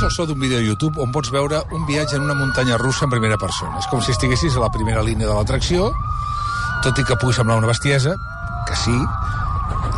[0.00, 2.78] és el so d'un vídeo a YouTube on pots veure un viatge en una muntanya
[2.80, 3.76] russa en primera persona.
[3.82, 5.90] És com si estiguessis a la primera línia de l'atracció,
[6.80, 8.14] tot i que pugui semblar una bestiesa,
[8.64, 8.96] que sí,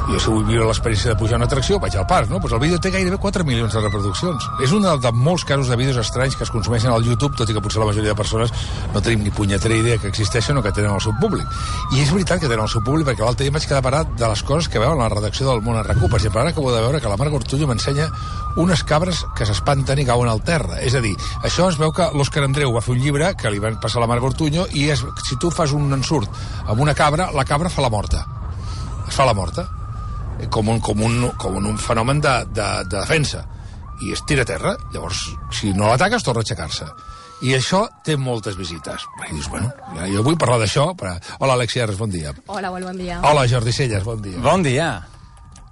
[0.09, 2.41] jo si vull viure l'experiència de pujar una atracció, vaig al parc, no?
[2.43, 4.49] Pues el vídeo té gairebé 4 milions de reproduccions.
[4.65, 7.55] És un de, molts casos de vídeos estranys que es consumeixen al YouTube, tot i
[7.55, 8.53] que potser la majoria de persones
[8.93, 11.47] no tenim ni punyetera idea que existeixen o que tenen el seu públic.
[11.95, 14.31] I és veritat que tenen el seu públic, perquè l'altre dia vaig quedar parat de
[14.33, 16.09] les coses que veuen la redacció del Món a RAC1.
[16.09, 18.09] Per exemple, ara acabo de veure que la Marc Ortuño m'ensenya
[18.57, 20.81] unes cabres que s'espanten i cauen al terra.
[20.83, 21.15] És a dir,
[21.47, 24.07] això es veu que l'Òscar Andreu va fer un llibre que li van passar a
[24.07, 27.73] la Marc Ortuño i és, si tu fas un ensurt amb una cabra, la cabra
[27.73, 28.27] fa la morta.
[29.07, 29.69] Es fa la morta
[30.51, 33.45] com un, com un, com un fenomen de, de, de defensa
[34.03, 35.21] i es tira a terra, llavors
[35.55, 36.89] si no l'ataques torna a aixecar-se
[37.43, 41.15] i això té moltes visites i dius, bueno, ja, jo vull parlar d'això però...
[41.41, 43.21] hola Alexia Arres, bon dia Hola, molt bon dia.
[43.27, 44.91] hola Jordi Celles, bon dia Bon dia.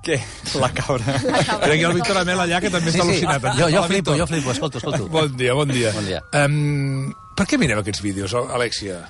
[0.01, 0.16] Què?
[0.56, 1.12] La cabra.
[1.29, 1.66] La cabra.
[1.66, 4.18] Crec que el Víctor Amel allà que també està al·lucinat Jo, jo Hola, flipo, Víctor.
[4.23, 5.09] jo flipo, escolto, escolto.
[5.12, 5.90] Bon dia, bon dia.
[5.93, 6.23] Bon dia.
[6.40, 9.02] Um, per què mirem aquests vídeos, Alexia?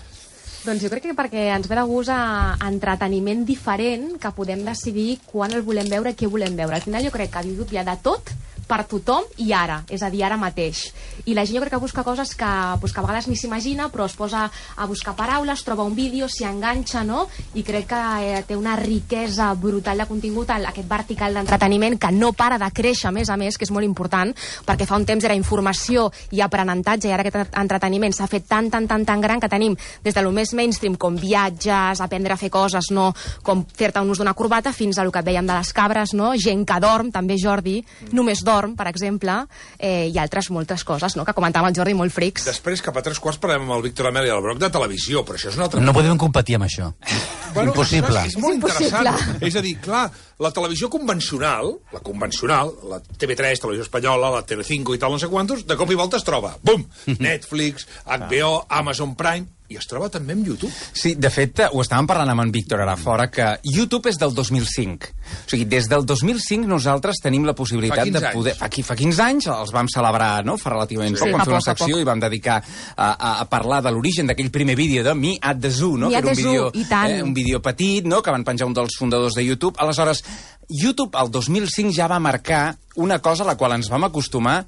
[0.60, 5.14] Doncs jo crec que perquè ens ve de gust a entreteniment diferent que podem decidir
[5.24, 6.76] quan el volem veure i què volem veure.
[6.76, 8.34] Al final jo crec que a YouTube hi ha de tot
[8.70, 10.84] per tothom i ara, és a dir, ara mateix.
[11.26, 13.90] I la gent jo crec que busca coses que, pues, que a vegades ni s'imagina,
[13.90, 14.46] però es posa
[14.76, 17.26] a buscar paraules, troba un vídeo, s'hi enganxa, no?
[17.58, 22.32] I crec que eh, té una riquesa brutal de contingut, aquest vertical d'entreteniment que no
[22.32, 24.32] para de créixer, a més a més, que és molt important,
[24.66, 28.70] perquè fa un temps era informació i aprenentatge, i ara aquest entreteniment s'ha fet tan,
[28.70, 32.40] tan, tan, tan gran que tenim des de lo més mainstream, com viatges, aprendre a
[32.40, 33.10] fer coses, no?
[33.42, 36.32] com fer-te un ús d'una corbata, fins a lo que vèiem de les cabres, no?
[36.38, 37.80] gent que dorm, també Jordi,
[38.12, 39.36] només dorm, per exemple,
[39.78, 41.24] eh, i altres moltes coses, no?
[41.24, 42.44] que comentava el Jordi, molt frics.
[42.48, 45.24] Després, cap a tres quarts, parlem amb el Víctor Amel i el Broc de televisió,
[45.24, 46.90] però això és una altra No podem competir amb això.
[47.54, 48.24] Bueno, Impossible.
[48.26, 48.86] És, és molt impossible.
[48.86, 49.42] interessant.
[49.48, 50.04] És a dir, clar,
[50.38, 55.28] la televisió convencional, la convencional, la TV3, Televisió Espanyola, la Telecinco i tal, no sé
[55.28, 56.84] quantos, de cop i volta es troba, bum,
[57.18, 60.70] Netflix, HBO, Amazon Prime, i es troba també amb YouTube.
[60.92, 64.34] Sí, de fet, ho estàvem parlant amb en Víctor ara fora, que YouTube és del
[64.34, 65.10] 2005.
[65.46, 68.52] O sigui, des del 2005 nosaltres tenim la possibilitat Fa 15 de poder...
[68.56, 68.60] anys.
[68.64, 71.20] Fa, qui- fa 15 anys els vam celebrar, no?, fa relativament Sí.
[71.22, 72.02] poc, Sí, vam fer una secció poc.
[72.02, 72.58] i vam dedicar
[72.96, 76.10] a, a, a parlar de l'origen d'aquell primer vídeo de Me at the Zoo, no?,
[76.10, 77.22] Me que era un Zoo, vídeo, i tant.
[77.22, 79.76] un vídeo petit, no?, que van penjar un dels fundadors de YouTube.
[79.78, 80.24] Aleshores,
[80.68, 84.64] YouTube, al 2005, ja va marcar una cosa a la qual ens vam acostumar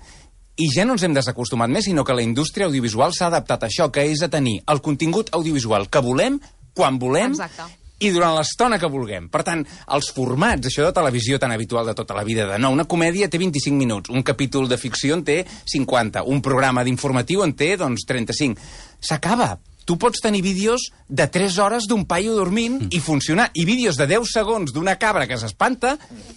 [0.61, 3.71] i ja no ens hem desacostumat més, sinó que la indústria audiovisual s'ha adaptat a
[3.71, 6.39] això, que és a tenir el contingut audiovisual que volem,
[6.77, 7.69] quan volem, Exacte.
[8.03, 9.31] i durant l'estona que vulguem.
[9.33, 9.65] Per tant,
[9.97, 13.31] els formats, això de televisió tan habitual de tota la vida, de no, una comèdia
[13.33, 15.43] té 25 minuts, un capítol de ficció en té
[15.73, 18.61] 50, un programa d'informatiu en té, doncs, 35.
[19.01, 19.55] S'acaba.
[19.85, 24.07] Tu pots tenir vídeos de 3 hores d'un paio dormint i funcionar, i vídeos de
[24.07, 25.97] 10 segons d'una cabra que s'espanta,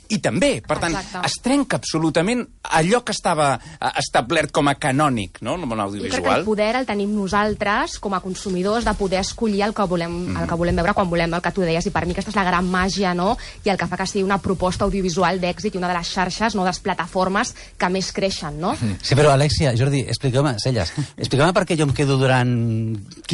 [0.09, 0.61] i també.
[0.65, 1.27] Per tant, Exacte.
[1.27, 5.79] es trenca absolutament allò que estava eh, establert com a canònic, no?, en el món
[5.79, 6.43] Jo crec que el audiovisual.
[6.45, 10.37] poder el tenim nosaltres, com a consumidors, de poder escollir el que volem, Mm.
[10.41, 12.35] el que volem veure quan volem, el que tu deies, i per mi aquesta és
[12.35, 15.77] la gran màgia, no?, i el que fa que sigui una proposta audiovisual d'èxit i
[15.77, 18.75] una de les xarxes, no, de les plataformes que més creixen, no?
[19.01, 22.55] Sí, però Alexia, Jordi, expliqueu-me, Celles, expliqueu-me per què jo em quedo durant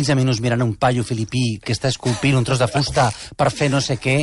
[0.02, 3.06] 15 minuts mirant un paio filipí que està esculpint un tros de fusta
[3.38, 4.16] per fer no sé què,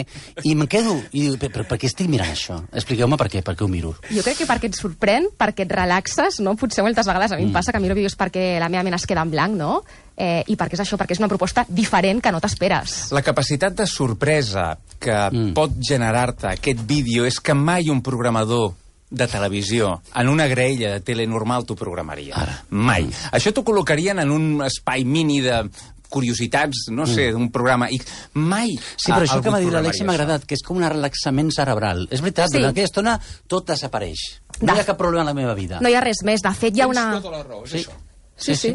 [0.43, 0.97] i em quedo...
[1.15, 2.59] I dic, però per què estic mirant això?
[2.75, 3.95] Expliqueu-me per què, per què ho miro.
[4.11, 6.57] Jo crec que perquè et sorprèn, perquè et relaxes, no?
[6.59, 9.07] Potser moltes vegades a mi em passa que miro vídeos perquè la meva ment es
[9.07, 9.79] queda en blanc, no?
[10.19, 12.99] Eh, I perquè és això, perquè és una proposta diferent que no t'esperes.
[13.15, 15.55] La capacitat de sorpresa que mm.
[15.55, 18.73] pot generar-te aquest vídeo és que mai un programador
[19.11, 22.35] de televisió, en una graella de tele normal t'ho programaria.
[22.37, 22.63] Ara.
[22.71, 23.09] Mai.
[23.33, 25.63] Això t'ho col·locarien en un espai mini de
[26.09, 28.07] curiositats, no sé, d'un programa X.
[28.35, 30.89] Mai Sí, però a- això que m'ha dit l'Alexia m'ha agradat, que és com un
[30.89, 32.07] relaxament cerebral.
[32.11, 32.57] És veritat, Sí.
[32.57, 34.41] durant aquella estona tot desapareix.
[34.63, 35.81] No hi ha cap problema en la meva vida.
[35.81, 36.41] No hi ha res més.
[36.43, 37.21] De fet, hi ha Tens una...
[37.21, 37.79] tota la raó, és Sí.
[37.79, 37.93] això.
[38.39, 38.75] Sí, sí.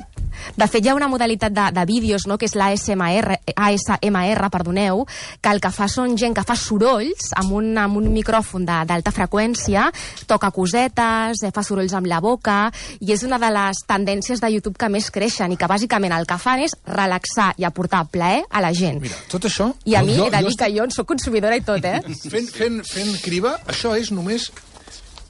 [0.57, 5.05] De fet, hi ha una modalitat de, de vídeos, no?, que és l'ASMR, ASMR, perdoneu,
[5.39, 8.79] que el que fa són gent que fa sorolls amb un, amb un micròfon de-
[8.89, 9.85] d'alta freqüència,
[10.27, 12.57] toca cosetes, eh, fa sorolls amb la boca,
[12.99, 16.27] i és una de les tendències de YouTube que més creixen i que bàsicament el
[16.27, 18.99] que fan és relaxar i aportar plaer a la gent.
[19.05, 19.71] Mira, tot això...
[19.85, 21.85] I a mi jo, he de jo dir que jo en sóc consumidora i tot,
[21.85, 22.01] eh?
[22.33, 24.49] Fent, fent, fent criba, això és només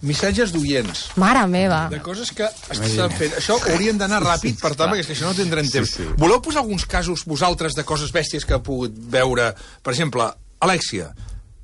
[0.04, 1.04] missatges d'oients.
[1.20, 1.88] Mare meva.
[1.92, 3.38] de coses que estan fent.
[3.40, 5.96] Això haurien d'anar ràpid, per tant, perquè això no tindrem temps.
[5.96, 6.16] Sí, sí.
[6.20, 9.54] Voleu posar alguns casos vosaltres de coses bèsties que heu pogut veure?
[9.84, 10.28] Per exemple,
[10.64, 11.14] Alexia,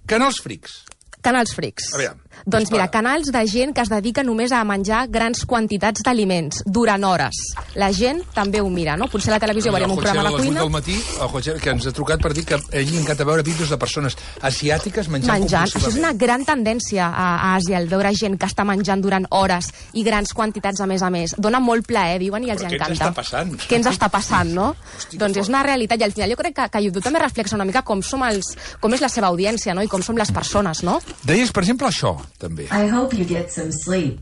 [0.08, 0.82] canals frics.
[1.22, 1.92] Canals frics.
[1.94, 2.29] A veure.
[2.46, 7.04] Doncs mira, canals de gent que es dedica només a menjar grans quantitats d'aliments durant
[7.04, 7.36] hores.
[7.76, 9.10] La gent també ho mira, no?
[9.12, 11.74] Potser a la televisió veurem un programa a 8 cuina del matí, el José, que
[11.74, 15.10] ens ha trucat per dir que a ell li encanta veure vídeos de persones asiàtiques
[15.12, 15.68] menjant, menjant.
[15.68, 19.28] Això és una gran tendència a, a Àsia, el veure gent que està menjant durant
[19.36, 21.36] hores i grans quantitats a més a més.
[21.38, 23.10] Dona molt plaer, diuen, i els Però què ens encanta.
[23.10, 23.54] està passant?
[23.68, 24.72] Què ens està passant, no?
[24.98, 27.58] Hosti, doncs és una realitat, i al final jo crec que, que YouTube també reflexa
[27.60, 29.84] una mica com som els, com és la seva audiència, no?
[29.84, 31.00] I com som les persones, no?
[31.24, 32.70] Deies, per exemple, això, també.
[32.72, 34.22] I hope you get some sleep.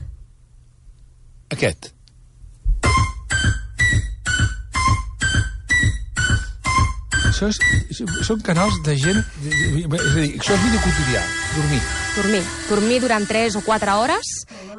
[1.51, 1.92] Aquest.
[7.27, 9.19] Això és, són canals de gent...
[9.45, 11.21] És a dir, això és vídeo quotidià,
[11.56, 11.82] dormir.
[12.18, 12.44] Dormir.
[12.70, 14.26] Dormir durant 3 o 4 hores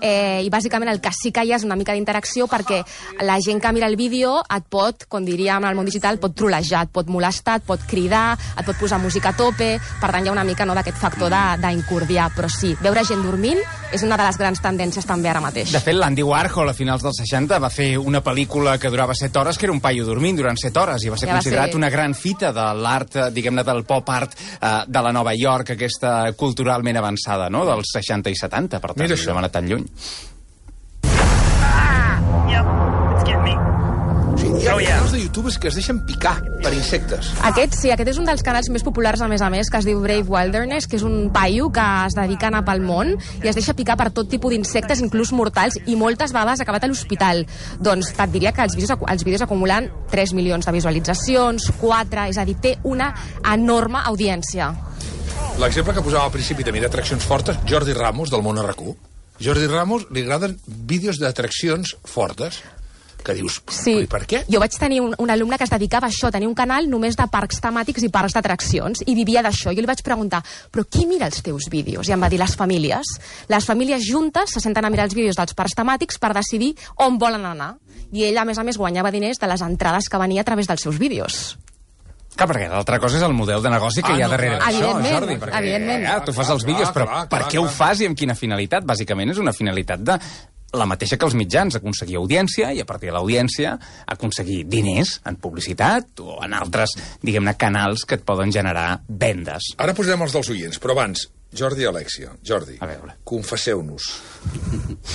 [0.03, 2.81] eh, i bàsicament el que sí que hi ha és una mica d'interacció perquè
[3.23, 6.35] la gent que mira el vídeo et pot, com diríem en el món digital, pot
[6.35, 10.27] trolejar, et pot molestar, et pot cridar, et pot posar música a tope, per tant
[10.27, 13.61] hi ha una mica no, d'aquest factor de- d'incordiar, però sí, veure gent dormint
[13.93, 15.71] és una de les grans tendències també ara mateix.
[15.73, 19.39] De fet, l'Andy Warhol a finals dels 60 va fer una pel·lícula que durava 7
[19.39, 21.71] hores, que era un paio dormint durant 7 hores, i va ser Ja va considerat
[21.71, 25.33] ser- una gran fita de l'art, eh, diguem-ne, del pop art eh, de la Nova
[25.35, 26.33] York, aquesta
[26.69, 29.37] culturalment avançada, no?, dels 60 i 70, per tant, Mira no això.
[29.39, 29.87] anar tan lluny.
[32.49, 32.67] Yep,
[33.15, 33.55] it's getting me.
[33.57, 34.97] O sigui, hi ha Oh, yeah.
[34.99, 37.31] canals de youtubers que es deixen picar per insectes.
[37.49, 39.87] Aquest, sí, aquest és un dels canals més populars, a més a més, que es
[39.89, 43.49] diu Brave Wilderness, que és un paio que es dedica a anar pel món i
[43.49, 46.91] es deixa picar per tot tipus d'insectes, inclús mortals, i moltes vegades ha acabat a
[46.93, 47.47] l'hospital.
[47.81, 52.37] Doncs et diria que els vídeos, els vídeos acumulen 3 milions de visualitzacions, 4, és
[52.39, 53.15] a dir, té una
[53.55, 54.75] enorme audiència.
[55.59, 58.93] L'exemple que posava al principi també d'atraccions fortes, Jordi Ramos, del món RQ.
[59.43, 62.61] Jordi Ramos li agraden vídeos d'atraccions fortes
[63.25, 63.91] que dius, Sí.
[63.97, 64.45] "Però i per què?
[64.49, 67.17] Jo vaig tenir un, un alumne que es dedicava a això, tenia un canal només
[67.17, 69.75] de parcs temàtics i parcs d'atraccions, i vivia d'això.
[69.75, 72.09] Jo li vaig preguntar, però qui mira els teus vídeos?
[72.09, 73.05] I em va dir, les famílies.
[73.49, 77.19] Les famílies juntes se senten a mirar els vídeos dels parcs temàtics per decidir on
[77.19, 77.75] volen anar.
[78.13, 80.69] I ell, a més a més, guanyava diners de les entrades que venia a través
[80.69, 81.59] dels seus vídeos.
[82.39, 84.59] Clar, perquè l'altra cosa és el model de negoci que Ah, hi ha no, darrere
[84.61, 85.37] clar, d'això, Jordi.
[85.43, 86.05] Perquè, evidentment.
[86.07, 87.75] Ja, tu fas els vídeos, clar, però clar, per clar, què ho clar.
[87.81, 88.85] fas i amb quina finalitat?
[88.87, 90.19] Bàsicament és una finalitat de
[90.79, 93.73] la mateixa que els mitjans, aconseguir audiència i a partir de l'audiència
[94.07, 96.93] aconseguir diners en publicitat o en altres,
[97.25, 99.73] diguem-ne, canals que et poden generar vendes.
[99.81, 101.25] Ara posarem els dels oients, però abans,
[101.57, 103.15] Jordi i Alexia, Jordi, A veure.
[103.25, 104.11] confesseu-nos.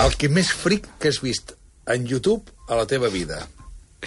[0.02, 1.54] El que més fric que has vist
[1.86, 3.44] en YouTube a la teva vida.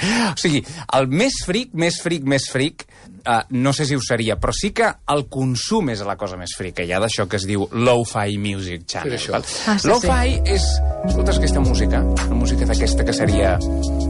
[0.37, 0.63] O sigui,
[0.97, 2.85] el més fric, més fric, més fric,
[3.27, 6.55] uh, no sé si ho seria, però sí que el consum és la cosa més
[6.59, 6.85] frica.
[6.85, 9.19] Hi ha d'això que es diu Lo-Fi Music Channel.
[9.33, 9.47] Val?
[9.67, 10.69] Ah, sí, Lo-Fi és...
[11.07, 13.57] Escoltes aquesta música, una música d'aquesta que seria...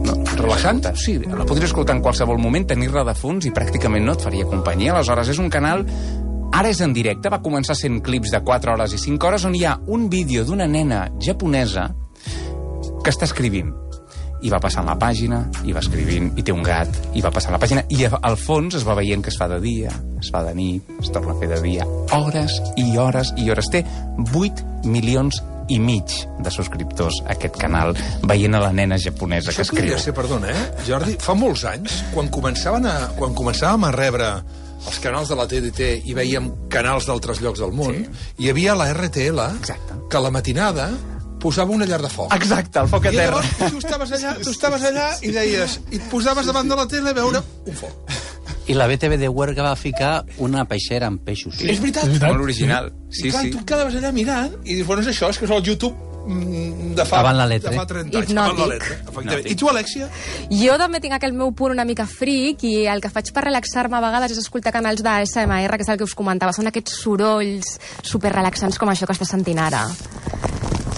[0.03, 0.83] No, Relaxant?
[0.99, 4.47] Sí, la podries escoltar en qualsevol moment, tenir-la de fons i pràcticament no et faria
[4.49, 4.93] companyia.
[4.93, 5.85] Aleshores, és un canal
[6.57, 9.55] Ara és en directe, va començar sent clips de 4 hores i 5 hores on
[9.57, 11.89] hi ha un vídeo d'una nena japonesa
[13.03, 13.73] que està escrivint
[14.45, 17.55] i va passant la pàgina, i va escrivint, i té un gat, i va passant
[17.55, 19.91] la pàgina, i al fons es va veient que es fa de dia,
[20.21, 23.69] es fa de nit, es torna a fer de dia, hores i hores i hores.
[23.73, 23.83] Té
[24.33, 27.95] 8 milions i mig de subscriptors a aquest canal,
[28.29, 29.97] veient a la nena japonesa que Això escriu.
[29.99, 30.69] ser, perdona, eh?
[30.87, 34.31] Jordi, fa molts anys, quan, començaven a, quan començàvem a rebre
[34.87, 38.25] els canals de la TDT i veiem canals d'altres llocs del món, sí.
[38.43, 39.97] hi havia la RTL, Exacte.
[40.07, 40.91] que a la matinada
[41.39, 42.33] posava una llar de foc.
[42.35, 43.41] Exacte, el foc a I terra.
[43.41, 46.87] llavors tu estaves allà, tu estaves allà i deies, i et posaves davant de la
[46.87, 48.17] tele a veure un foc.
[48.67, 51.55] I la BTV de Huerga va ficar una peixera amb peixos.
[51.55, 51.69] Sí.
[51.71, 52.09] És veritat.
[52.19, 52.91] Molt original.
[53.09, 53.51] Sí, Sí, I clar, sí.
[53.53, 55.95] tu et quedaves allà mirant i dius, bueno, és això, és que és el YouTube
[56.27, 57.71] mm, de fa, Avant la letra.
[57.71, 58.29] de fa 30 anys.
[58.29, 58.51] Hipnòtic.
[58.51, 59.47] Avant la letra, efectivament.
[59.47, 60.09] I tu, Alexia?
[60.51, 63.95] Jo també tinc aquell meu punt una mica fric i el que faig per relaxar-me
[63.95, 66.51] a vegades és escoltar canals d'ASMR, que és el que us comentava.
[66.51, 69.85] Són aquests sorolls super relaxants com això que estàs sentint ara.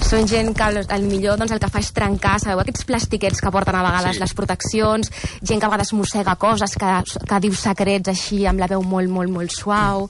[0.10, 3.44] Són gent que al, al millor doncs, el que fa és trencar, sabeu, aquests plastiquets
[3.46, 4.22] que porten a vegades Sí.
[4.24, 5.12] les proteccions,
[5.46, 6.94] gent que a vegades mossega coses, que,
[7.30, 10.10] que diu secrets així amb la veu molt, molt, molt suau,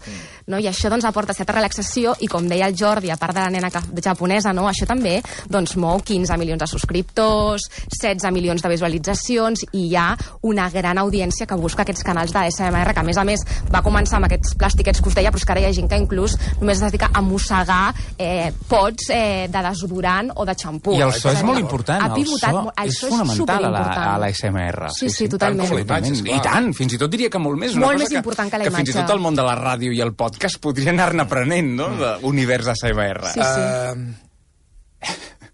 [0.50, 0.60] no?
[0.60, 3.50] i això doncs, aporta certa relaxació i com deia el Jordi, a part de la
[3.54, 4.68] nena que, de japonesa, no?
[4.70, 10.10] això també doncs, mou 15 milions de subscriptors, 16 milions de visualitzacions i hi ha
[10.44, 14.18] una gran audiència que busca aquests canals d'ASMR que a més a més va començar
[14.20, 16.36] amb aquests plàstiquets que us deia però és que ara hi ha gent que inclús
[16.60, 20.96] només es dedica a mossegar eh, pots eh, de desodorant o de xampú.
[20.98, 22.02] I el so és a molt important.
[22.04, 24.08] Ha El pivotat, so molt- el és so fonamental a la, superimportant.
[24.10, 24.92] a la SMR.
[24.96, 25.70] Sí, sí, totalment.
[25.70, 27.76] com la imatge, I tant, fins i tot diria que molt més.
[27.76, 29.06] Una Molt cosa més important que la que fins i imatge.
[29.08, 32.68] tot el món de la ràdio i el podcast podria anar-ne aprenent, no?, de univers
[32.72, 33.34] ASMR.
[33.34, 33.60] Sí, sí.
[33.60, 34.30] Uh,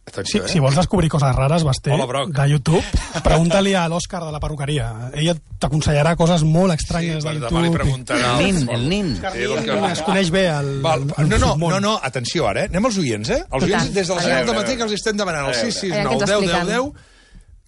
[0.06, 0.50] atenció, eh?
[0.50, 2.84] Si vols descobrir coses rares, Basté, Hola, de YouTube,
[3.26, 5.10] pregunta-li a l'Òscar de la perruqueria.
[5.14, 7.82] Ella t'aconsellarà coses molt estranyes per de demà li YouTube.
[7.82, 8.36] preguntarà...
[8.38, 9.10] El nin, el nin.
[9.20, 9.88] Sí, el.
[9.90, 11.76] Es coneix bé el, Val, el, no, no, submón.
[11.76, 12.72] no, no, atenció ara, eh?
[12.72, 13.42] Anem als oients, eh?
[13.52, 15.58] Els oients des de les A 9 veure, del matí que els estem demanant al
[15.58, 16.68] 6, 6, A veure, 9, què ens 10, 10, expliquen?
[16.72, 17.12] 10,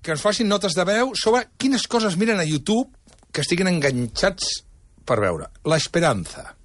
[0.07, 2.87] que ens facin notes de veu sobre quines coses miren a YouTube
[3.33, 4.61] que estiguin enganxats
[5.07, 5.49] per veure.
[5.65, 6.56] La Esperanza.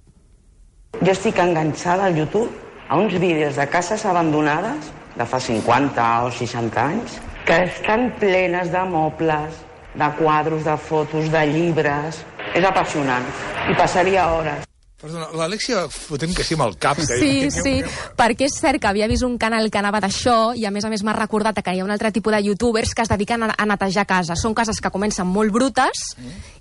[1.01, 2.51] Jo estic enganxada al YouTube
[2.87, 8.71] a uns vídeos de cases abandonades de fa 50 o 60 anys que estan plenes
[8.71, 9.57] de mobles,
[9.99, 12.23] de quadros, de fotos, de llibres...
[12.53, 13.25] És apassionant.
[13.67, 14.72] I passaria hores.
[15.03, 16.95] Perdona, l'Alexia fotent que sí amb el cap.
[16.95, 17.73] Que Sí, sí,
[18.15, 20.91] perquè és cert que havia vist un canal que anava d'això i a més a
[20.93, 23.49] més m'ha recordat que hi ha un altre tipus de youtubers que es dediquen a,
[23.51, 24.39] a netejar cases.
[24.39, 26.05] Són cases que comencen molt brutes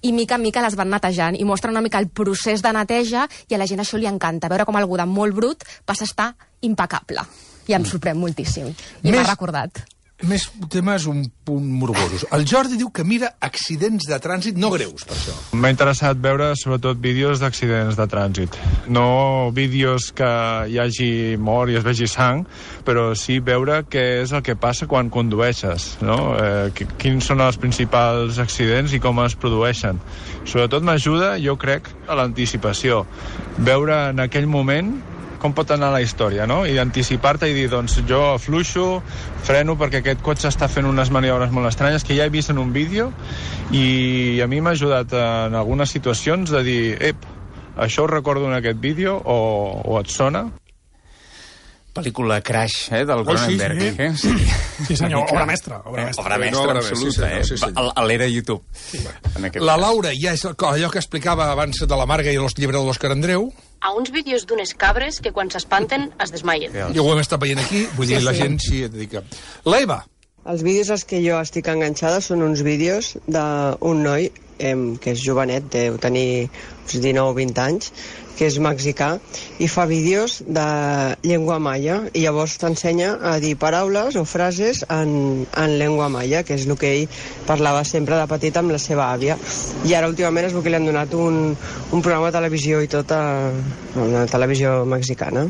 [0.03, 3.29] i mica en mica les van netejant i mostren una mica el procés de neteja
[3.47, 6.11] i a la gent això li encanta, veure com algú de molt brut passa a
[6.11, 6.31] estar
[6.67, 7.23] impecable.
[7.71, 8.75] I em sorprèn moltíssim.
[9.07, 9.85] I m'ha recordat.
[10.31, 12.23] Més temes un punt morbosos.
[12.31, 15.35] El Jordi diu que mira accidents de trànsit no greus, per això.
[15.59, 18.55] M'ha interessat veure sobretot vídeos d'accidents de trànsit.
[18.87, 20.29] No vídeos que
[20.71, 21.11] hi hagi
[21.43, 22.45] mort i es vegi sang,
[22.87, 26.37] però sí veure què és el que passa quan condueixes, no?
[26.39, 29.99] Eh, qui- quins són els principals accidents i com es produeixen.
[30.45, 33.07] Sobretot m'ajuda, jo crec, a l'anticipació.
[33.59, 35.01] Veure en aquell moment
[35.43, 36.63] com pot anar la història, no?
[36.67, 39.03] I anticipar-te i dir, doncs jo afluixo,
[39.43, 42.63] freno perquè aquest cotxe està fent unes maniobres molt estranyes que ja he vist en
[42.63, 43.11] un vídeo
[43.75, 47.27] i a mi m'ha ajudat en algunes situacions de dir, ep,
[47.77, 49.39] això ho recordo en aquest vídeo o,
[49.85, 50.47] o et sona?
[51.93, 53.81] Pel·lícula Crash, eh, del Oh, sí, Cronenberg.
[53.81, 53.95] sí.
[53.99, 54.13] Eh?
[54.17, 54.85] sí.
[54.87, 56.25] Sí, senyor, obra mestra, obra Eh, mestra.
[56.25, 57.59] Obra mestra, Obra mestra, sí, absoluta, sí, eh?
[57.59, 57.93] senyor.
[57.95, 58.63] A- A l'era YouTube.
[59.37, 59.77] En aquest La.
[59.77, 63.13] Laura ja és allò que explicava abans de la Marga i el llibre de l'Òscar
[63.13, 66.73] Andreu, a uns vídeos d'unes cabres que quan s'espanten es desmaien.
[66.95, 68.43] i ho hem estat veient aquí, vull dir, Sí, la sí.
[68.43, 69.23] gent s'hi dedica.
[69.67, 70.05] L'Eva,
[70.45, 75.21] Els vídeos als que jo estic enganxada són uns vídeos d'un noi em, que és
[75.23, 76.49] jovenet, deu tenir
[76.83, 77.93] uns 19 o 20 anys,
[78.39, 79.17] que és mexicà,
[79.63, 80.67] i fa vídeos de
[81.27, 86.57] llengua maia, i llavors t'ensenya a dir paraules o frases en, en llengua maia, que
[86.59, 89.39] és el que ell parlava sempre de petit amb la seva àvia.
[89.89, 92.91] I ara últimament és el que li han donat un, un programa de televisió i
[92.91, 93.23] tot a
[94.01, 95.47] una televisió mexicana.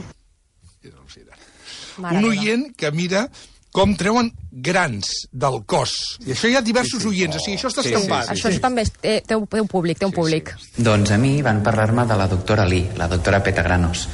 [2.02, 3.26] Mare un oient que mira
[3.72, 5.92] com treuen grans del cos.
[6.26, 8.28] I això hi ha diversos oients, o sigui, això està Sí, sí, escampat.
[8.34, 10.52] Això, això també és, té, té, un, té un públic, té un públic.
[10.76, 14.06] Doncs a mi van parlar-me de la doctora Lee, la doctora Petagranos.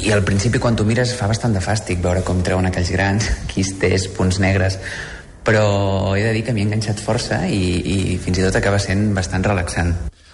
[0.00, 3.28] I al principi, quan tu mires, fa bastant de fàstic veure com treuen aquells grans,
[3.52, 4.78] quistes, punts negres,
[5.44, 8.78] però he de dir que m'hi he enganxat força i, i fins i tot acaba
[8.80, 9.92] sent bastant relaxant.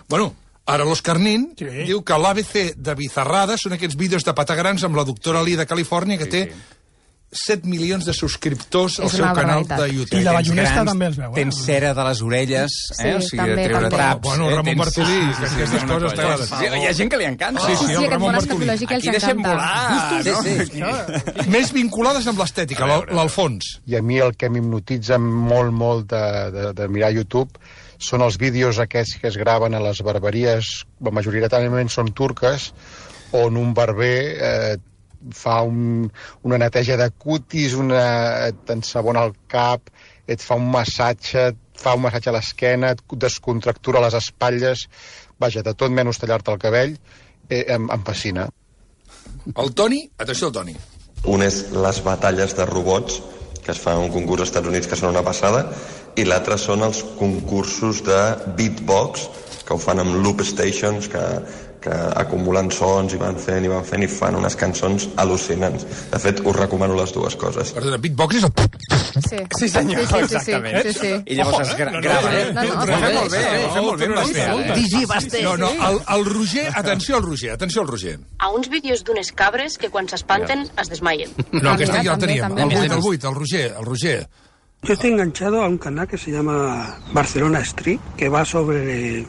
[0.09, 0.31] Bueno,
[0.71, 1.67] ara l'Òscar Nin Sí.
[1.89, 5.67] diu que l'ABC de Bizarrada són aquests vídeos de patagrans amb la doctora Lee de
[5.67, 6.45] Califòrnia que té
[7.33, 10.19] 7 milions de subscriptors al seu canal de YouTube.
[10.21, 11.35] I la grans, també els veu, eh?
[11.37, 13.13] Tens cera de les orelles, Sí, eh?
[13.15, 13.97] o sigui, també, de treure també.
[13.97, 14.21] traps.
[14.25, 14.55] Bueno, eh?
[14.57, 16.17] Ramon Tens- Bartolí, que aquestes una coses colla.
[16.17, 16.47] t'agraden.
[16.47, 17.61] Sí, hi ha gent que li encanta.
[17.61, 18.51] Sí, sí, Sí, el sí, aquest Ramon món Bartolí.
[18.51, 20.23] escatològic els Aquí deixem volar.
[20.25, 20.91] Sí, no?
[21.45, 21.49] sí.
[21.55, 23.71] Més vinculades amb l'estètica, l'Al- l'Alfons.
[23.87, 27.51] I a mi el que m'hipnotitza molt, molt de, de, de mirar YouTube
[27.99, 32.73] són els vídeos aquests que es graven a les barberies, majoritàriament són turques,
[33.33, 34.77] on un barber eh,
[35.37, 36.11] fa un,
[36.47, 39.91] una neteja de cutis, una, t'ensabona el cap,
[40.31, 44.87] et fa un massatge, et fa un massatge a l'esquena, et descontractura les espatlles,
[45.41, 46.97] vaja, de tot menys tallar-te el cabell,
[47.49, 48.49] eh, em, em fascina.
[49.57, 50.77] El Toni, atenció al Toni.
[51.31, 53.21] Un és les batalles de robots,
[53.61, 55.67] que es fan un concurs als Estats Units que són una passada,
[56.17, 58.21] i l'altre són els concursos de
[58.57, 59.29] beatbox,
[59.67, 61.25] que ho fan amb loop stations, que,
[61.81, 65.87] que acumulen sons i van fent i van fent i fan unes cançons al·lucinants.
[66.13, 67.73] De fet, us recomano les dues coses.
[67.77, 68.53] Perdona, beatbox és el...
[69.11, 70.83] Sí, Sí, senyor, sí, sí, sí, exactament.
[70.87, 71.13] sí, sí.
[71.27, 72.53] I llavors es gra grava, eh?
[72.55, 74.09] No, no, Ho fem molt bé, ho fem molt bé.
[74.09, 74.75] no, ho fem molt bé.
[74.79, 75.43] Digi Basté.
[75.43, 78.19] No, no, el, el Roger, atenció al Roger, atenció al Roger.
[78.39, 81.33] A uns vídeos d'unes cabres que quan s'espanten es desmaien.
[81.53, 82.59] No, aquest També, ja també, teníem.
[82.59, 84.29] El 8, el 8, el Roger, el Roger.
[84.83, 89.27] Yo estoy enganchado a un canal que se llama Barcelona Street, que va sobre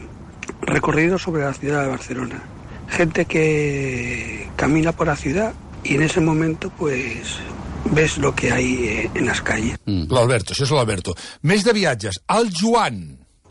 [0.72, 2.42] recorrido sobre la ciudad de Barcelona.
[2.88, 7.38] Gente que camina por la ciudad y en ese momento pues
[7.86, 9.78] ves lo que hay eh, en las calles.
[9.86, 11.16] L'Alberto, això és l'Alberto.
[11.48, 12.22] Més de viatges.
[12.30, 13.02] El Joan.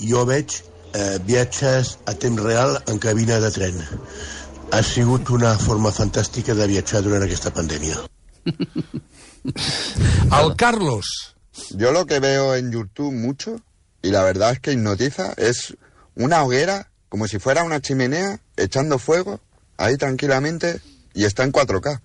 [0.00, 0.60] Jo veig
[0.94, 3.80] eh, viatges a temps real en cabina de tren.
[4.70, 7.98] Ha sigut una forma fantàstica de viatjar durant aquesta pandèmia.
[10.40, 11.34] El Carlos.
[11.70, 13.60] Yo lo que veo en YouTube mucho,
[14.02, 15.76] y la verdad es que hipnotiza, es
[16.14, 19.40] una hoguera, como si fuera una chimenea, echando fuego,
[19.76, 20.81] ahí tranquilamente,
[21.12, 22.00] y está en 4K.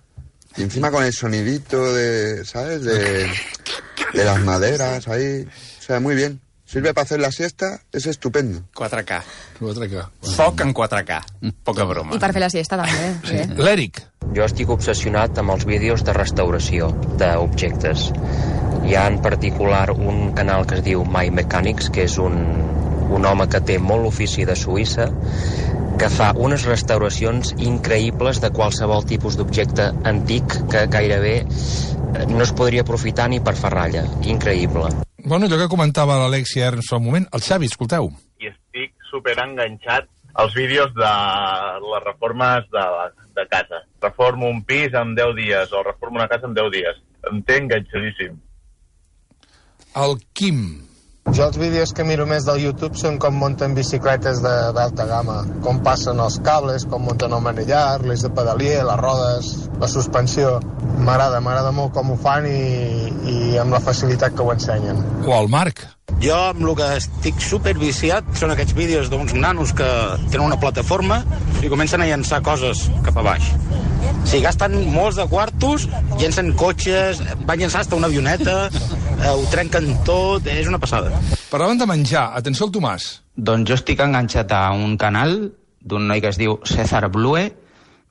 [0.56, 2.82] Y encima con el sonidito de, ¿sabes?
[2.82, 3.30] De,
[4.12, 5.46] de las maderas ahí.
[5.78, 6.40] O sea, muy bien.
[6.64, 8.62] Sirve para hacer la siesta, es estupendo.
[8.74, 9.22] 4K.
[9.60, 10.10] 4K.
[10.34, 11.52] Foc en 4K.
[11.62, 12.16] Poca broma.
[12.16, 13.12] I per fer la siesta, també.
[13.22, 13.44] Sí.
[13.62, 14.00] L'Eric.
[14.34, 18.08] Jo estic obsessionat amb els vídeos de restauració d'objectes.
[18.82, 22.34] Hi ha en particular un canal que es diu My Mechanics, que és un,
[23.10, 25.08] un home que té molt ofici de Suïssa,
[25.96, 32.52] que fa unes restauracions increïbles de qualsevol tipus d'objecte antic que gairebé eh, no es
[32.52, 34.04] podria aprofitar ni per ferralla.
[34.28, 34.90] Increïble.
[35.24, 37.28] Bueno, allò que comentava l'Alexia Ernst fa un moment.
[37.32, 38.12] El Xavi, escolteu.
[38.38, 41.12] i estic super enganxat als vídeos de
[41.82, 42.84] les reformes de,
[43.38, 43.80] de casa.
[44.02, 47.00] Reformo un pis en 10 dies o reformo una casa en 10 dies.
[47.30, 48.36] Em té enganxadíssim.
[49.96, 50.60] El Quim.
[51.34, 55.82] Jo els vídeos que miro més del YouTube són com munten bicicletes d'alta gamma, com
[55.84, 59.50] passen els cables, com munten el manillar, l'eix de pedalier, les rodes,
[59.82, 60.56] la suspensió.
[60.96, 62.62] M'agrada, m'agrada molt com ho fan i,
[63.34, 65.04] i amb la facilitat que ho ensenyen.
[65.26, 65.86] O el Marc.
[66.22, 69.88] Jo amb el que estic superviciat són aquests vídeos d'uns nanos que
[70.30, 71.20] tenen una plataforma
[71.60, 73.50] i comencen a llançar coses cap a baix.
[73.52, 75.84] O sigui, gasten molts de quartos,
[76.18, 81.12] llencen cotxes, van llançar hasta una avioneta, eh, ho trenquen tot, és una passada.
[81.50, 82.30] Parlaven de menjar.
[82.34, 83.06] Atenció al Tomàs.
[83.36, 85.36] Doncs jo estic enganxat a un canal
[85.86, 87.44] d'un noi que es diu César Blue,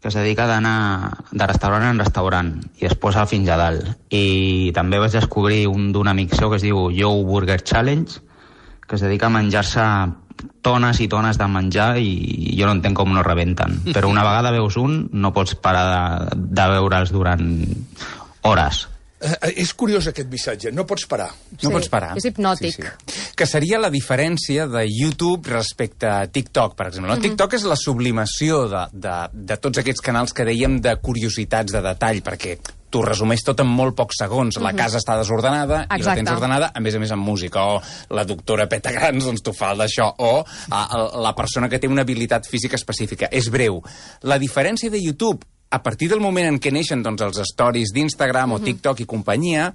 [0.05, 3.87] que es dedica d'anar de restaurant en restaurant i es posa fins a dalt.
[4.13, 8.19] I també vaig descobrir un d'un amic seu que es diu Joe Burger Challenge,
[8.85, 9.87] que es dedica a menjar-se
[10.61, 13.79] tones i tones de menjar i jo no entenc com no rebenten.
[13.97, 17.49] Però una vegada veus un, no pots parar de, de veure'ls durant
[18.45, 18.85] hores.
[19.25, 20.71] Eh, eh, és curiós aquest missatge.
[20.75, 21.31] No pots parar.
[21.63, 22.11] No pots parar.
[22.19, 22.77] És hipnòtic.
[23.35, 27.09] Que seria la diferència de YouTube respecte a TikTok, per exemple.
[27.09, 27.17] No?
[27.17, 27.23] Mhm.
[27.29, 31.81] TikTok és la sublimació de, de, de tots aquests canals que dèiem de curiositats, de
[31.81, 32.59] detall, perquè
[32.95, 34.55] t'ho resumeix tot en molt pocs segons.
[34.61, 34.77] La Mhm.
[34.77, 36.21] casa està desordenada i la Exacte.
[36.23, 37.65] tens ordenada, a més a més amb música.
[37.65, 37.81] O
[38.15, 40.13] la doctora Peta Grans doncs t'ho fa d'això.
[40.19, 43.27] O a, la persona que té una habilitat física específica.
[43.31, 43.81] És breu.
[44.21, 48.55] La diferència de YouTube a partir del moment en què neixen doncs, els stories d'Instagram
[48.55, 49.71] o TikTok i companyia,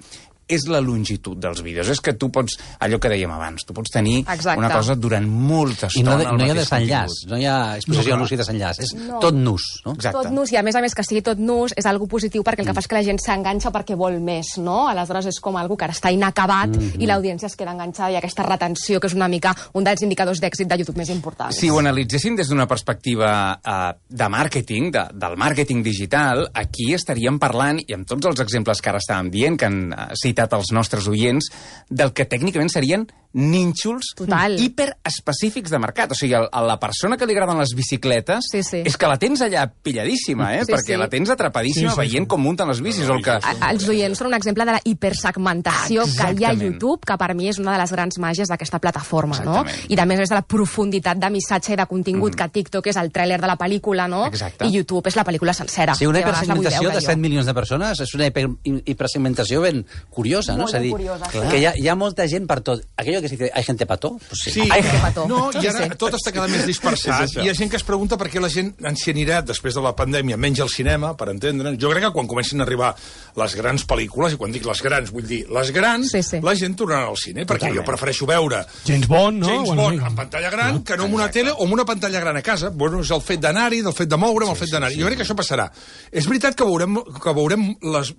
[0.51, 1.89] és la longitud dels vídeos.
[1.89, 4.59] És que tu pots, allò que dèiem abans, tu pots tenir Exacte.
[4.59, 6.17] una cosa durant molta I no, estona.
[6.19, 8.33] de- al no hi ha desenllaç, no hi ha exposició No, no, clar.
[8.33, 9.19] i desenllaç, és No.
[9.21, 9.93] tot nus, no?
[9.93, 10.19] Exacte.
[10.23, 12.61] Tot nus, i a més a més que sigui tot nus és algo positiu perquè
[12.61, 14.89] el que fa és que la gent s'enganxa perquè vol més, no?
[14.89, 17.01] Aleshores és com algo que ara està inacabat Mhm.
[17.01, 20.41] i l'audiència es queda enganxada i aquesta retenció que és una mica un dels indicadors
[20.41, 21.57] d'èxit de YouTube més importants.
[21.57, 27.39] Si ho analitzéssim des d'una perspectiva uh, de màrqueting, de, del màrqueting digital, aquí estaríem
[27.39, 30.09] parlant, i amb tots els exemples que ara estàvem dient, que han uh,
[30.41, 31.51] citat els nostres oients,
[31.89, 34.57] del que tècnicament serien nínxols Total.
[34.59, 36.11] hiperespecífics de mercat.
[36.11, 38.81] O sigui, a, la persona que li agraden les bicicletes Sí, sí.
[38.85, 40.65] és que la tens allà pilladíssima, eh?
[40.65, 40.99] Sí, Perquè sí.
[40.99, 43.07] la tens atrapadíssima Sí, sí, veient com munten les bicis.
[43.09, 43.31] O el que...
[43.39, 46.63] A- Els oients són un exemple de la hipersegmentació que hi ha a Exactament.
[46.73, 49.61] YouTube, que per mi és una de les grans màgies d'aquesta plataforma, no?
[49.63, 49.93] Exactament.
[49.95, 53.13] I també és de la profunditat de missatge i de contingut, que TikTok és el
[53.15, 54.25] tràiler de la pel·lícula, no?
[54.27, 54.67] Exacte.
[54.67, 55.95] I YouTube és la pel·lícula sencera.
[55.95, 57.07] Sí, una hipersegmentació de jo.
[57.07, 60.65] 7 milions de persones és una hiper, hipersegmentació ben curiosa, no?
[60.65, 61.43] Molt És a dir, curiosa, sí.
[61.51, 62.83] que hi ha, hi ha molta gent per tot.
[62.97, 64.19] Aquello que se dice, hay gente todo?
[64.29, 64.51] Pues sí.
[64.51, 64.83] Sí, Hay
[65.29, 65.97] no, i ara Sí, sí.
[65.99, 67.37] tot està cada més dispersat.
[67.45, 69.93] Hi ha gent que es pregunta per què la gent s'hi anirà després de la
[69.97, 71.79] pandèmia menys al cinema, per entendre'ns.
[71.81, 72.95] Jo crec que quan comencin a arribar
[73.37, 76.41] les grans pel·lícules, i quan dic les grans, vull dir les grans, sí, sí.
[76.45, 77.81] la gent tornarà al cine, perquè Totalment.
[77.81, 79.49] jo prefereixo veure James Bond, no?
[79.49, 82.37] James Bond en pantalla gran que no en una tele o en una pantalla gran
[82.37, 82.71] a casa.
[82.71, 85.01] Bueno, és el fet d'anar-hi, del fet de moure'm, el fet d'anar-hi.
[85.01, 85.71] Jo crec que això passarà.
[86.11, 88.15] És veritat que veurem, que veurem les,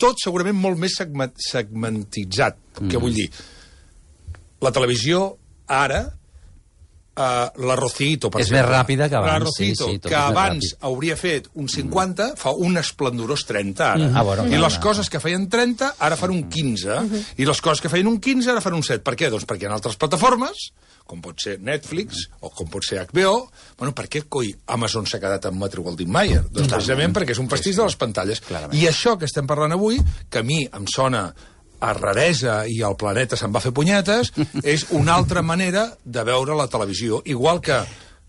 [0.00, 2.58] tot segurament molt més segment, segmentitzat.
[2.80, 2.90] Mm.
[2.92, 3.26] Què vull dir?
[4.64, 5.36] La televisió,
[5.68, 6.02] ara,
[7.16, 8.60] Uh, la Rocito, per És exemple.
[8.60, 10.82] més ràpida que abans, La Rocito, sí, sí, tot que abans ràpid.
[10.84, 13.96] hauria fet un 50, fa un esplendorós 30 ara.
[14.10, 14.16] Mm.
[14.20, 16.98] Ah, bueno, I clar, les coses que feien 30 ara fan un 15.
[17.40, 19.00] I les coses que feien un 15 ara fan un 7.
[19.02, 19.30] Per què?
[19.32, 20.66] Doncs perquè ha altres plataformes,
[21.08, 23.48] com pot ser Netflix o com pot ser HBO,
[23.78, 26.42] bueno, per què coi Amazon s'ha quedat amb Metro Goldwyn Mayer?
[26.50, 28.42] Doncs precisament perquè és un pastís de les pantalles.
[28.76, 31.30] I això que estem parlant avui, que a mi em sona
[31.80, 34.32] a raresa i el planeta se'n va fer punyetes,
[34.64, 37.22] és una altra manera de veure la televisió.
[37.24, 37.82] Igual que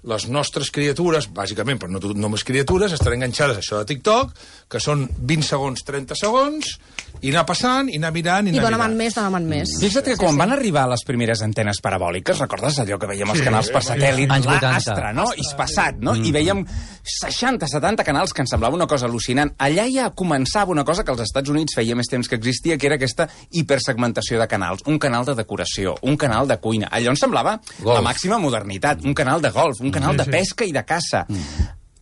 [0.07, 4.29] les nostres criatures, bàsicament, però no tot- només criatures, estan enganxades a això de TikTok,
[4.71, 6.77] que són 20 segons, 30 segons,
[7.25, 8.97] i anar passant, i anar mirant, i I anar donaven mirant.
[9.01, 9.73] més, donaven més.
[9.81, 13.45] Fixa't que quan van arribar les primeres antenes parabòliques, recordes allò que veiem als Sí,
[13.49, 13.89] canals per sí.
[13.89, 14.71] satèl·lit, Anys 80.
[14.77, 15.25] l'Astra, no?
[15.35, 16.13] I passat, no?
[16.15, 16.61] I veiem
[17.07, 19.53] 60, 70 canals que ens semblava una cosa al·lucinant.
[19.57, 22.87] Allà ja començava una cosa que als Estats Units feia més temps que existia, que
[22.89, 24.83] era aquesta hipersegmentació de canals.
[24.85, 26.89] Un canal de decoració, un canal de cuina.
[26.91, 27.95] Allò ens semblava Golf.
[27.95, 29.03] la màxima modernitat.
[29.05, 30.31] Un canal de golf, un canal Sí, de sí.
[30.31, 31.25] pesca i de caça.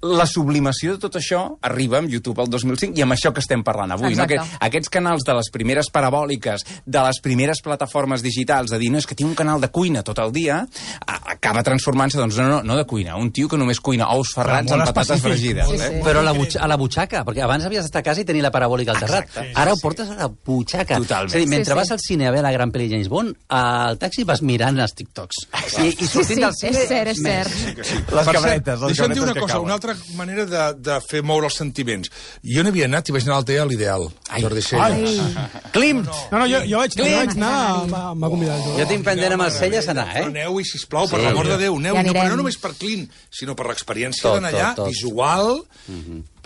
[0.06, 3.64] La sublimació de tot això arriba amb YouTube el 2005 i amb això que estem
[3.66, 4.14] parlant avui.
[4.16, 4.24] No?
[4.24, 4.38] Exacte.
[4.38, 9.00] Que, aquests canals de les primeres parabòliques, de les primeres plataformes digitals, de dir, no,
[9.02, 10.62] és que tinc un canal de cuina tot el dia,
[11.08, 14.34] a- acaba transformant-se, doncs, no, no, no de cuina, un tio que només cuina ous
[14.36, 15.58] ferrats amb patates específic.
[15.58, 15.68] fregides.
[15.70, 15.90] Sí, eh?
[15.98, 16.04] sí.
[16.06, 18.52] Però a la, a la butxaca, perquè abans havies d'estar a casa i tenir la
[18.54, 19.26] parabòlica al terrat.
[19.30, 19.52] Exacte.
[19.56, 21.00] Ara ho portes a la butxaca.
[21.02, 21.32] Totalment.
[21.34, 21.80] És a dir, mentre Sí, sí.
[21.80, 24.94] vas al cine a veure la gran pel·li James Bond, al taxi vas mirant els
[24.94, 25.46] TikToks.
[25.82, 26.78] I, i Sí, sortint sí, del cine...
[26.84, 27.50] és cert, és cert.
[27.56, 27.96] Sí que sí.
[28.14, 29.66] Les cabretes, les Deixa'm dir cabretes una que cosa, cauen.
[29.66, 32.12] una altra manera de, de fer moure els sentiments.
[32.44, 34.08] Jo n'havia anat i vaig anar al TEA a l'Ideal,
[34.42, 34.66] Jordi.
[34.80, 35.16] Ai.
[35.76, 36.10] Klimt!
[36.10, 37.56] No, no, jo, jo vaig, jo vaig anar,
[37.92, 38.62] m'ha m'ha convidat.
[38.66, 38.78] Jo.
[38.82, 40.34] Jo tinc pendent amb els celles anar, Però eh?
[40.34, 43.58] aneu-hi, sisplau, per l'amor de Déu, aneu Ja no, però no només per Clint, sinó
[43.58, 44.96] per l'experiència d'anar allà, tot, tot.
[44.96, 45.62] visual...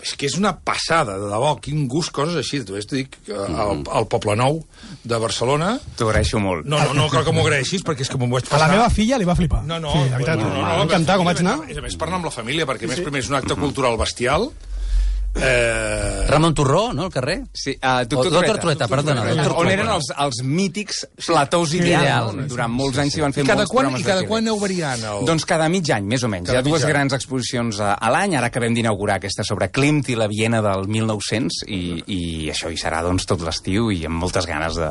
[0.00, 2.62] És que és una passada, de debò, quin gust, coses així.
[2.64, 4.62] Tu t'ho dic, eh, al, al Poble Nou
[5.04, 5.74] de Barcelona...
[5.98, 6.64] T'ho agraeixo molt.
[6.64, 8.64] No, no, no cal que m'ho agraeixis, perquè és que m'ho vaig A passar...
[8.66, 9.62] la meva filla li va flipar.
[9.68, 10.40] No, no, sí, la veritat.
[10.40, 11.58] no, no, no, M'ha encantat com vaig anar.
[11.60, 14.00] A més, per anar amb la família, perquè a més, primer és un acte cultural
[14.00, 14.48] bestial.
[15.36, 15.69] Eh...
[16.30, 17.36] Ramon Torró, no, al carrer?
[17.52, 19.22] Sí, uh, O Doctor Trueta, perdona.
[19.24, 19.44] Trueta.
[19.44, 22.34] Doctor On eren els, els mítics platós ideals.
[22.34, 22.48] Ideal.
[22.50, 25.04] Durant molts anys s'hi van fer molts quan, programes i cada quan aneu variant?
[25.12, 25.24] El...
[25.28, 26.48] Doncs cada mig any, més o menys.
[26.50, 28.36] Cada Hi ha dues grans exposicions a, a l'any.
[28.38, 32.20] Ara acabem d'inaugurar aquesta sobre Klimt i la Viena del 1900 i, i
[32.52, 34.90] això hi serà doncs, tot l'estiu i amb moltes ganes de,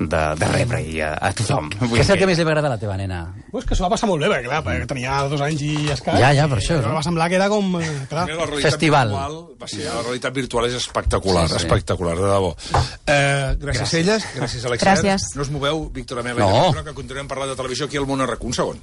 [0.00, 1.70] de, de rebre-hi a, a tothom.
[1.80, 3.22] Vull Què és el que més li va agradar a la teva nena?
[3.50, 6.20] Pues que s'ho va passar molt bé, perquè clar, perquè tenia dos anys i escaig.
[6.22, 6.96] Ja, ja, per això, i no?
[6.98, 7.72] Va semblar que era com...
[7.80, 8.26] eh, Clar.
[8.60, 9.12] Festival.
[9.14, 12.56] Virtual, va ser, la realitat virtual és espectacular, Sí, sí, espectacular, de debò.
[13.06, 13.94] Eh, gràcies, gràcies.
[14.00, 14.94] elles, gràcies, Alexia.
[14.94, 15.28] Gràcies.
[15.36, 16.72] No us moveu, Víctor Amela, No.
[16.84, 18.42] que continuem parlant de televisió aquí al Món RAC.
[18.44, 18.80] Un segon.